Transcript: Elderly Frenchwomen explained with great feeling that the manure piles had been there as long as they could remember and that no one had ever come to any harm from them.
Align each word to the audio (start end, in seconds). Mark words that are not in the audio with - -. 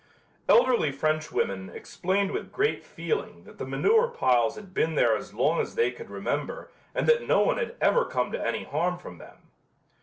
Elderly 0.49 0.91
Frenchwomen 0.91 1.69
explained 1.69 2.31
with 2.31 2.51
great 2.51 2.83
feeling 2.83 3.43
that 3.43 3.59
the 3.59 3.67
manure 3.67 4.07
piles 4.07 4.55
had 4.55 4.73
been 4.73 4.95
there 4.95 5.15
as 5.15 5.31
long 5.31 5.59
as 5.61 5.75
they 5.75 5.91
could 5.91 6.09
remember 6.09 6.71
and 6.95 7.05
that 7.05 7.27
no 7.27 7.41
one 7.41 7.57
had 7.59 7.75
ever 7.79 8.03
come 8.05 8.31
to 8.31 8.43
any 8.43 8.63
harm 8.63 8.97
from 8.97 9.19
them. 9.19 9.51